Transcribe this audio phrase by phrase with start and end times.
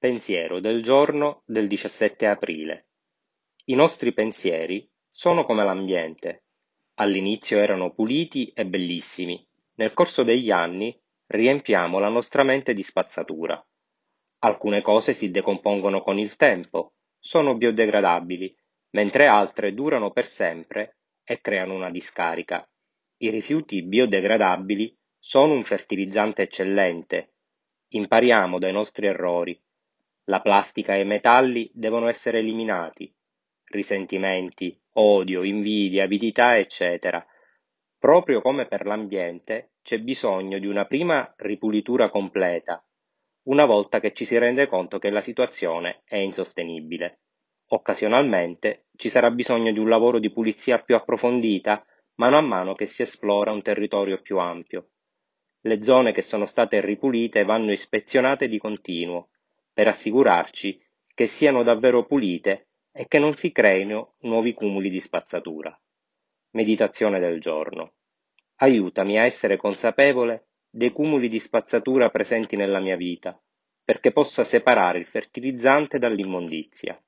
[0.00, 2.86] Pensiero del giorno del 17 aprile.
[3.66, 6.44] I nostri pensieri sono come l'ambiente.
[6.94, 9.46] All'inizio erano puliti e bellissimi.
[9.74, 13.62] Nel corso degli anni riempiamo la nostra mente di spazzatura.
[14.38, 18.56] Alcune cose si decompongono con il tempo, sono biodegradabili,
[18.92, 22.66] mentre altre durano per sempre e creano una discarica.
[23.18, 27.34] I rifiuti biodegradabili sono un fertilizzante eccellente.
[27.88, 29.62] Impariamo dai nostri errori.
[30.30, 33.12] La plastica e i metalli devono essere eliminati.
[33.64, 37.26] Risentimenti, odio, invidia, avidità, eccetera.
[37.98, 42.80] Proprio come per l'ambiente, c'è bisogno di una prima ripulitura completa,
[43.48, 47.22] una volta che ci si rende conto che la situazione è insostenibile.
[47.70, 51.84] Occasionalmente ci sarà bisogno di un lavoro di pulizia più approfondita
[52.18, 54.90] mano a mano che si esplora un territorio più ampio.
[55.62, 59.30] Le zone che sono state ripulite vanno ispezionate di continuo
[59.80, 60.78] per assicurarci
[61.14, 65.74] che siano davvero pulite e che non si creino nuovi cumuli di spazzatura.
[66.50, 67.94] Meditazione del giorno.
[68.56, 73.40] Aiutami a essere consapevole dei cumuli di spazzatura presenti nella mia vita,
[73.82, 77.02] perché possa separare il fertilizzante dall'immondizia.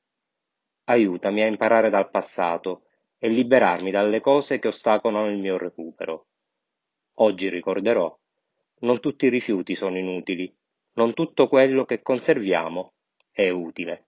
[0.84, 2.84] Aiutami a imparare dal passato
[3.18, 6.28] e liberarmi dalle cose che ostacolano il mio recupero.
[7.16, 8.18] Oggi ricorderò,
[8.78, 10.50] non tutti i rifiuti sono inutili,
[10.94, 12.94] non tutto quello che conserviamo
[13.30, 14.04] è utile.